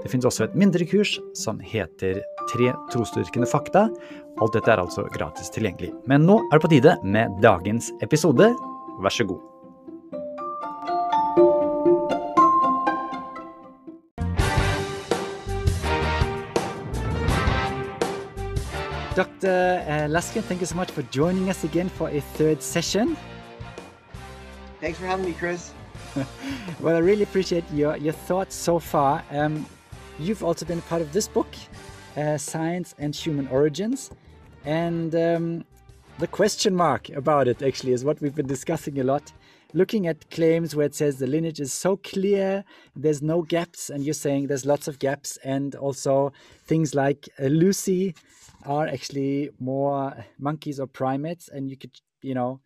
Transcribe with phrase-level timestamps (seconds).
[0.00, 3.84] Det finnes også et mindre kurs som heter Tre trosdyrkende fakta.
[4.40, 5.92] Alt dette er altså gratis tilgjengelig.
[6.08, 8.48] Men nå er det på tide med dagens episode.
[9.04, 9.46] Vær så god.
[19.20, 19.52] Dr.
[19.84, 23.16] Uh, Laskin, thank you so much for joining us again for a third session.
[24.80, 25.72] Thanks for having me, Chris.
[26.80, 29.22] well, I really appreciate your, your thoughts so far.
[29.30, 29.66] Um,
[30.20, 31.48] you've also been a part of this book,
[32.16, 34.10] uh, Science and Human Origins.
[34.64, 35.64] And um,
[36.18, 39.32] the question mark about it actually is what we've been discussing a lot.
[39.72, 42.64] Looking at claims where it says the lineage is so clear,
[42.96, 46.32] there's no gaps, and you're saying there's lots of gaps, and also
[46.66, 48.14] things like uh, Lucy
[48.66, 52.60] are actually more monkeys or primates, and you could, you know,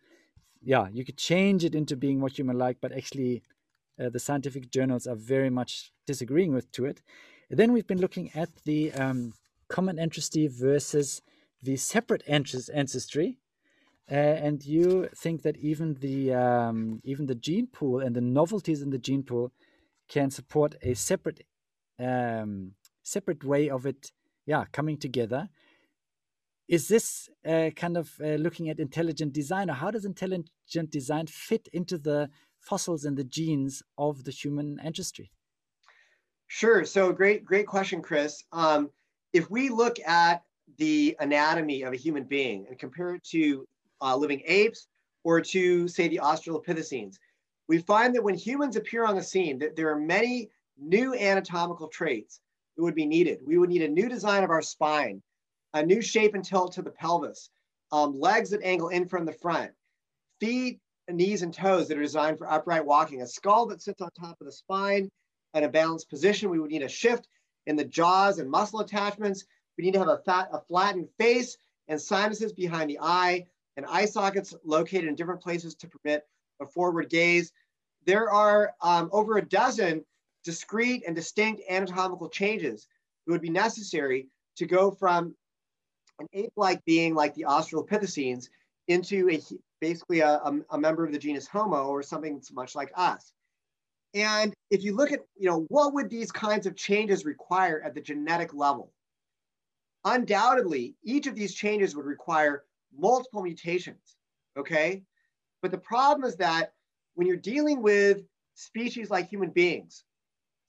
[0.63, 3.43] yeah, you could change it into being more human-like, but actually,
[4.03, 7.01] uh, the scientific journals are very much disagreeing with to it.
[7.49, 9.33] Then we've been looking at the um,
[9.67, 11.21] common ancestry versus
[11.61, 13.37] the separate ancestry.
[14.09, 18.83] Uh, and you think that even the um, even the gene pool and the novelties
[18.83, 19.51] in the gene pool
[20.07, 21.43] can support a separate
[21.97, 24.11] um, separate way of it,
[24.45, 25.49] yeah, coming together.
[26.67, 31.25] Is this uh, kind of uh, looking at intelligent design, or how does intelligent design
[31.27, 35.31] fit into the fossils and the genes of the human ancestry?
[36.47, 36.85] Sure.
[36.85, 38.43] So great, great question, Chris.
[38.51, 38.89] Um,
[39.33, 40.43] if we look at
[40.77, 43.67] the anatomy of a human being and compare it to
[44.01, 44.87] uh, living apes
[45.23, 47.15] or to, say, the Australopithecines,
[47.67, 51.87] we find that when humans appear on the scene, that there are many new anatomical
[51.87, 52.39] traits
[52.77, 53.39] that would be needed.
[53.45, 55.21] We would need a new design of our spine,
[55.73, 57.49] a new shape and tilt to the pelvis,
[57.91, 59.71] um, legs that angle in from the front,
[60.39, 64.09] feet, knees, and toes that are designed for upright walking, a skull that sits on
[64.19, 65.09] top of the spine,
[65.55, 66.51] at a balanced position.
[66.51, 67.27] We would need a shift
[67.65, 69.45] in the jaws and muscle attachments.
[69.77, 71.57] We need to have a, fat, a flattened face
[71.87, 76.27] and sinuses behind the eye and eye sockets located in different places to permit
[76.61, 77.51] a forward gaze.
[78.05, 80.05] There are um, over a dozen
[80.43, 82.87] discrete and distinct anatomical changes
[83.25, 84.27] that would be necessary
[84.57, 85.35] to go from
[86.19, 88.47] an ape-like being like the Australopithecines
[88.87, 89.41] into a
[89.81, 90.39] basically a,
[90.69, 93.33] a, member of the genus Homo or something that's much like us.
[94.15, 97.93] And if you look at, you know, what would these kinds of changes require at
[97.93, 98.93] the genetic level?
[100.05, 102.63] Undoubtedly, each of these changes would require
[102.97, 104.15] multiple mutations,
[104.57, 105.03] okay?
[105.61, 106.73] But the problem is that
[107.15, 108.21] when you're dealing with
[108.53, 110.05] species like human beings,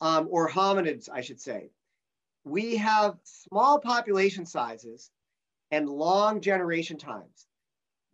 [0.01, 1.71] um, or hominids, I should say,
[2.45, 5.11] we have small population sizes
[5.71, 7.47] and long generation times.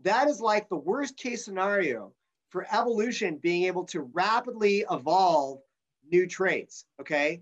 [0.03, 2.13] That is like the worst case scenario
[2.53, 5.61] for evolution being able to rapidly evolve
[6.11, 7.41] new traits, okay?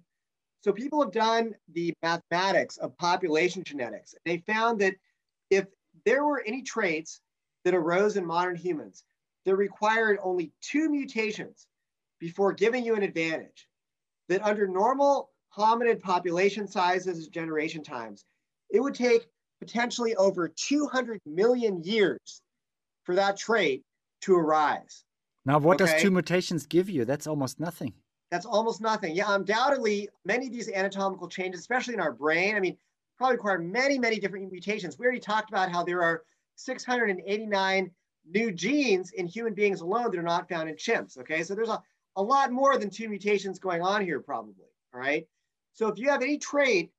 [0.62, 4.14] So people have done the mathematics of population genetics.
[4.24, 4.94] They found that
[5.50, 5.66] if
[6.06, 7.20] there were any traits
[7.64, 9.02] that arose in modern humans
[9.44, 11.66] that required only two mutations
[12.20, 13.66] before giving you an advantage,
[14.28, 18.24] that under normal hominid population sizes, generation times,
[18.70, 19.26] it would take
[19.58, 22.42] potentially over 200 million years
[23.02, 23.82] for that trait
[24.22, 25.04] to arise.
[25.44, 25.92] Now, what okay?
[25.92, 27.04] does two mutations give you?
[27.04, 27.94] That's almost nothing.
[28.30, 29.14] That's almost nothing.
[29.14, 32.76] Yeah, undoubtedly, many of these anatomical changes, especially in our brain, I mean,
[33.16, 34.98] probably require many, many different mutations.
[34.98, 36.22] We already talked about how there are
[36.56, 37.90] 689
[38.30, 41.18] new genes in human beings alone that are not found in chimps.
[41.18, 41.82] Okay, so there's a,
[42.16, 44.66] a lot more than two mutations going on here, probably.
[44.94, 45.26] All right.
[45.72, 46.90] So if you have any trait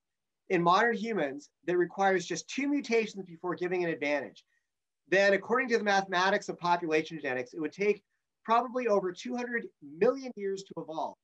[0.50, 4.44] in modern humans that requires just two mutations before giving an advantage,
[5.12, 8.02] then according to the mathematics of population genetics, it would take
[8.44, 9.68] probably over 200
[9.98, 11.16] million years to evolve.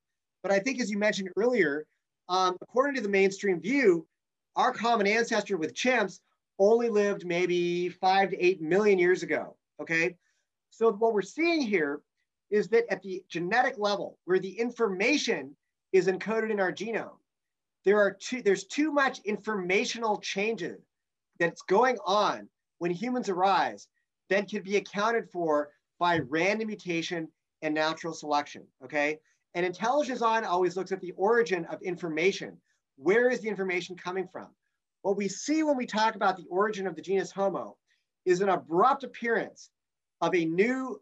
[0.44, 1.86] But I think, as you mentioned earlier,
[2.30, 4.06] um, according to the mainstream view,
[4.56, 6.20] our common ancestor with chimps
[6.60, 9.56] only lived maybe five to eight million years ago.
[9.82, 10.16] Okay.
[10.70, 12.02] So what we're seeing here
[12.50, 15.56] is that at the genetic level, where the information
[15.94, 17.18] is encoded in our genome,
[17.86, 20.82] there are too, there's too much informational changes
[21.40, 22.50] that's going on
[22.80, 23.88] when humans arise
[24.30, 25.70] then can be accounted for
[26.00, 27.28] by random mutation
[27.62, 29.20] and natural selection, okay?
[29.56, 32.58] And intelligence design always looks at the origin of information.
[32.98, 34.48] Where is the information coming from?
[35.02, 37.78] What we see when we talk about the origin of the genus Homo
[38.26, 39.70] is an abrupt appearance
[40.22, 41.00] of a new,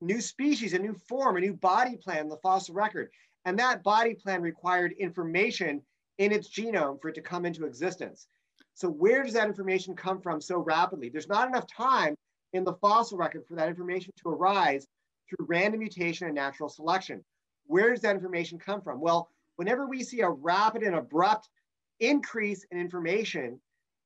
[0.00, 3.10] new species, a new form, a new body plan in the fossil record.
[3.44, 5.82] And that body plan required information
[6.18, 8.28] in its genome for it to come into existence.
[8.74, 11.08] So where does that information come from so rapidly?
[11.08, 12.16] There's not enough time
[12.52, 14.86] in the fossil record for that information to arise
[15.28, 17.24] through random mutation and natural selection.
[17.66, 19.00] Where does that information come from?
[19.00, 21.48] Well, whenever we see a rapid and abrupt
[22.00, 23.60] increase in information,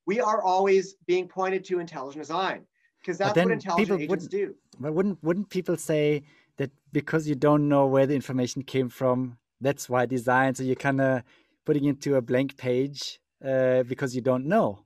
[0.07, 2.65] we are always being pointed to intelligent design
[3.01, 4.55] because that's what intelligent agents do.
[4.79, 6.23] But wouldn't wouldn't people say
[6.59, 10.55] that because you don't know where the information came from, that's why design?
[10.55, 11.23] So you're kind of
[11.65, 14.85] putting into a blank page uh, because you don't know.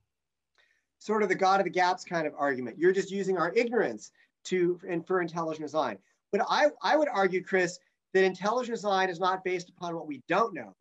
[0.98, 2.78] Sort of the God of the gaps kind of argument.
[2.78, 4.12] You're just using our ignorance
[4.44, 5.98] to infer intelligent design.
[6.30, 7.78] But I, I would argue, Chris,
[8.14, 10.74] that intelligent design is not based upon what we don't know,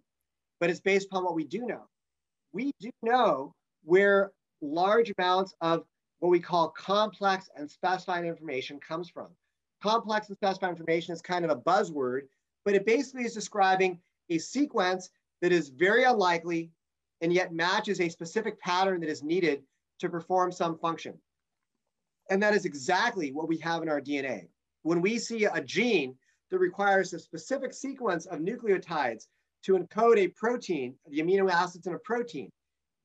[0.59, 1.87] but it's based upon what we do know.
[2.53, 3.53] We do know
[3.83, 4.31] where
[4.61, 5.85] large amounts of
[6.19, 9.27] what we call complex and specified information comes from.
[9.81, 12.21] Complex and specified information is kind of a buzzword,
[12.63, 15.09] but it basically is describing a sequence
[15.41, 16.69] that is very unlikely
[17.21, 19.61] and yet matches a specific pattern that is needed
[19.99, 21.13] to perform some function.
[22.29, 24.47] And that is exactly what we have in our DNA.
[24.83, 26.15] When we see a gene
[26.49, 29.27] that requires a specific sequence of nucleotides
[29.63, 32.49] to encode a protein, the amino acids in a protein,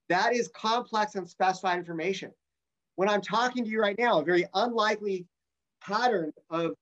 [0.09, 2.31] that is complex and specified information.
[2.95, 5.27] When I'm talking to you right now, a very unlikely
[5.83, 6.73] pattern of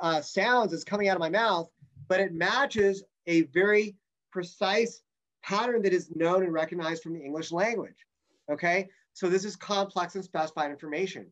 [0.00, 1.68] uh, sounds is coming out of my mouth,
[2.08, 3.96] but it matches a very
[4.30, 5.02] precise
[5.46, 8.04] pattern that is known and recognized from the English language.
[8.50, 11.26] Okay, so this is complex and specified information.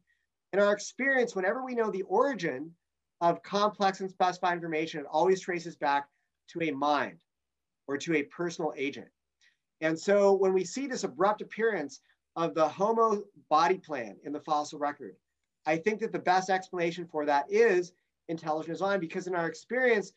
[0.52, 2.70] In our experience, whenever we know the origin
[3.20, 6.08] of complex and specified information, it always traces back
[6.49, 7.19] to a mind
[7.88, 9.08] or to a personal agent.
[9.81, 12.00] And so when we see this abrupt appearance
[12.37, 15.16] of the Homo body plan in the fossil record,
[15.66, 17.93] I think that the best explanation for that is
[18.28, 20.12] intelligent design because in our experience,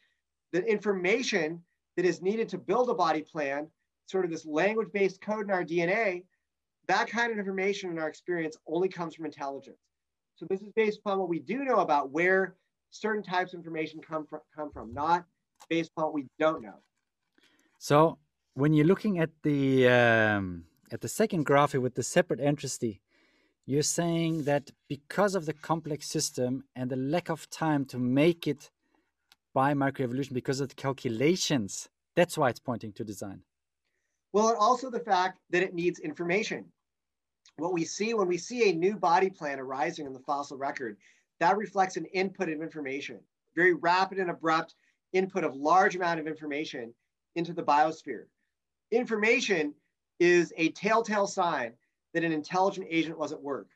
[0.51, 1.61] the information
[1.95, 3.67] that is needed to build a body plan,
[4.07, 6.23] sort of this language-based code in our DNA,
[6.87, 9.77] that kind of information in our experience only comes from intelligence.
[10.35, 12.55] So this is based upon what we do know about where
[12.89, 15.25] certain types of information come from, come from not
[15.69, 16.79] based upon what we don't know.
[17.79, 18.17] So
[18.53, 23.01] when you're looking at the um, at the second graph with the separate entropy,
[23.65, 28.47] you're saying that because of the complex system and the lack of time to make
[28.47, 28.71] it
[29.53, 33.41] by microevolution, because of the calculations, that's why it's pointing to design.
[34.37, 36.65] Well, and also the fact that it needs information.
[37.55, 40.97] What we see when we see a new body plan arising in the fossil record,
[41.39, 43.19] that reflects an input of information,
[43.55, 44.75] very rapid and abrupt
[45.11, 46.93] input of large amount of information
[47.35, 48.25] into the biosphere
[48.91, 49.73] information
[50.19, 51.73] is a telltale sign
[52.13, 53.67] that an intelligent agent was at work.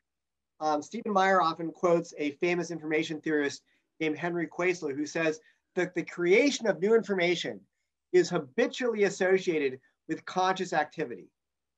[0.59, 3.63] Um, Stephen Meyer often quotes a famous information theorist
[3.99, 5.39] named Henry Quastler, who says
[5.75, 7.59] that the creation of new information
[8.13, 9.79] is habitually associated
[10.11, 11.29] with conscious activity.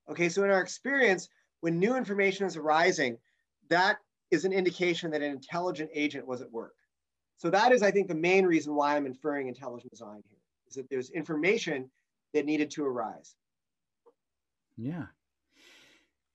[0.09, 1.30] Okay, so in our experience,
[1.62, 3.15] when new information is arising,
[3.69, 3.97] that
[4.31, 6.74] is an indication that an intelligent agent was at work.
[7.38, 10.74] So that is, I think, the main reason why I'm inferring intelligent design here, is
[10.75, 11.91] that there's information
[12.33, 13.35] that needed to arise.
[14.77, 15.06] Yeah.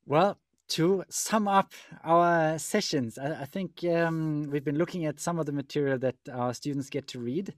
[0.07, 1.73] Well, to sum up
[2.05, 6.17] our sessions, I, I think um, we've been looking at some of the material that
[6.33, 7.55] our students get to read.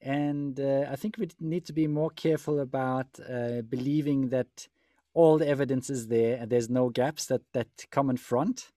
[0.00, 4.68] And uh, I think we need to be more careful about uh, believing that
[5.14, 8.70] all the evidence is there and there's no gaps that, that come in front.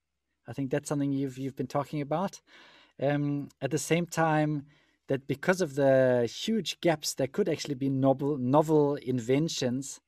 [0.48, 2.42] I think that's something you've, you've been talking about.
[3.00, 4.66] Um, at the same time,
[5.08, 10.00] that because of the huge gaps, there could actually be novel novel inventions,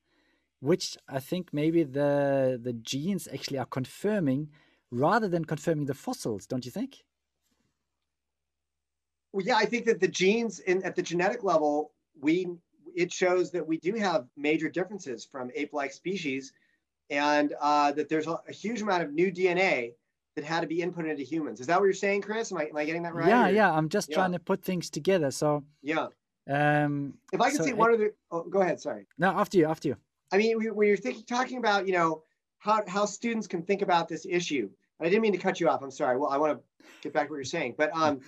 [0.63, 4.49] which I think maybe the the genes actually are confirming
[4.91, 6.47] rather than confirming the fossils.
[6.47, 7.03] Don't you think?
[9.33, 11.91] Well, yeah, I think that the genes in at the genetic level,
[12.21, 12.47] we
[12.95, 16.53] it shows that we do have major differences from ape-like species,
[17.09, 19.93] and uh, that there's a, a huge amount of new DNA
[20.35, 21.59] that had to be input into humans.
[21.59, 22.51] Is that what you're saying, Chris?
[22.53, 23.27] Am I, am I getting that right?
[23.27, 23.51] Yeah, or?
[23.51, 23.71] yeah.
[23.71, 24.15] I'm just yeah.
[24.15, 25.29] trying to put things together.
[25.29, 26.07] So yeah.
[26.49, 28.79] Um, if I can so say one other, oh, go ahead.
[28.79, 29.07] Sorry.
[29.17, 29.67] No, after you.
[29.67, 29.97] After you.
[30.33, 32.23] I mean, when you're thinking, talking about, you know,
[32.57, 34.69] how how students can think about this issue.
[34.99, 35.83] I didn't mean to cut you off.
[35.83, 36.17] I'm sorry.
[36.17, 38.21] Well, I want to get back to what you're saying, but um,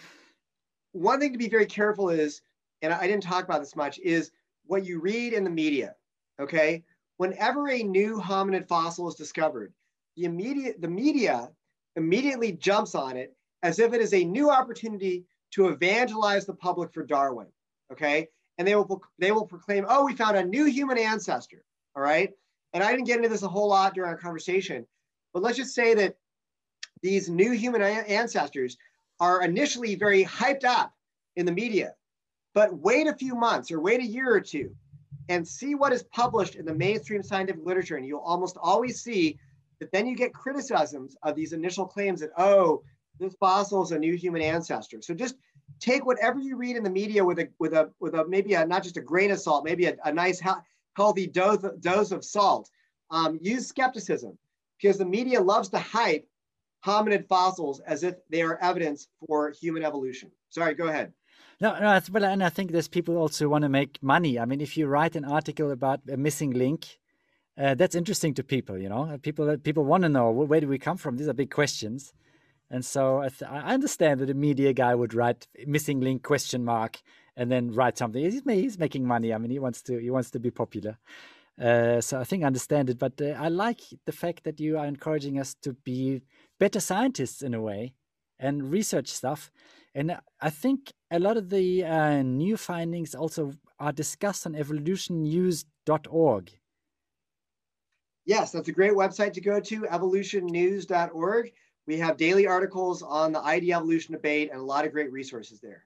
[0.92, 2.42] one thing to be very careful is,
[2.82, 4.32] and I didn't talk about this much, is
[4.66, 5.96] what you read in the media.
[6.40, 6.84] Okay,
[7.18, 9.74] whenever a new hominid fossil is discovered,
[10.16, 11.50] the immediate the media
[11.96, 16.94] immediately jumps on it as if it is a new opportunity to evangelize the public
[16.94, 17.48] for Darwin.
[17.92, 18.28] Okay.
[18.58, 21.64] And they will they will proclaim, oh, we found a new human ancestor.
[21.96, 22.32] All right.
[22.74, 24.86] And I didn't get into this a whole lot during our conversation,
[25.34, 26.18] but let's just say that
[27.02, 28.78] these new human ancestors
[29.20, 30.94] are initially very hyped up
[31.36, 31.94] in the media,
[32.54, 34.76] but wait a few months or wait a year or two
[35.30, 39.40] and see what is published in the mainstream scientific literature, and you'll almost always see
[39.80, 42.84] that then you get criticisms of these initial claims that, oh,
[43.20, 45.02] this fossil is a new human ancestor.
[45.02, 45.36] So just
[45.80, 48.66] take whatever you read in the media with a with a with a maybe a
[48.66, 50.40] not just a grain of salt, maybe a, a nice
[50.96, 52.70] healthy dose dose of salt.
[53.12, 54.38] Um, use skepticism
[54.82, 56.28] because the media loves to hype
[56.86, 60.32] hominid fossils as if they are evidence for human evolution.
[60.50, 61.14] Sorry, go ahead.
[61.62, 64.38] No, no, but and I think there's people also want to make money.
[64.40, 67.00] I mean, if you write an article about a missing link,
[67.58, 68.78] uh, that's interesting to people.
[68.78, 71.16] You know, people people want to know well, where do we come from.
[71.16, 72.14] These are big questions,
[72.70, 77.02] and so I, I, understand that a media guy would write missing link question mark
[77.38, 78.24] and then write something.
[78.24, 79.34] He's, he's making money.
[79.34, 80.98] I mean, he wants to he wants to be popular.
[81.62, 84.78] Uh, so I think I understand it, but uh, I like the fact that you
[84.78, 86.22] are encouraging us to be
[86.60, 87.94] better scientists in a way
[88.40, 89.52] and research stuff.
[89.94, 96.52] And I think a lot of the uh, new findings also are discussed on evolutionnews.org.
[98.26, 101.54] Yes, that's a great website to go to, evolutionnews.org.
[101.88, 105.62] We have daily articles on the ID evolution debate and a lot of great resources
[105.62, 105.86] there.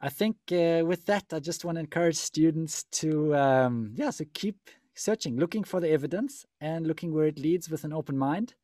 [0.00, 4.24] I think uh, with that, I just want to encourage students to, um, yeah, so
[4.32, 8.54] keep searching, looking for the evidence and looking where it leads with an open mind.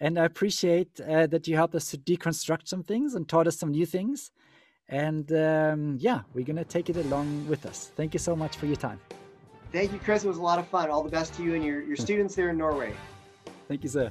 [0.00, 3.56] And I appreciate uh, that you helped us to deconstruct some things and taught us
[3.56, 4.32] some new things.
[4.88, 7.92] And um, yeah, we're going to take it along with us.
[7.96, 9.00] Thank you so much for your time.
[9.72, 10.24] Thank you, Chris.
[10.24, 10.90] It was a lot of fun.
[10.90, 12.94] All the best to you and your, your students there in Norway.
[13.68, 14.10] Thank you, sir.